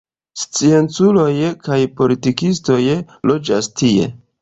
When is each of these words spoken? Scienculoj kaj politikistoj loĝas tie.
Scienculoj 0.43 1.35
kaj 1.69 1.79
politikistoj 2.01 2.81
loĝas 3.33 3.75
tie. 3.83 4.15